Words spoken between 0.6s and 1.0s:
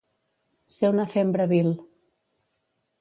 Ser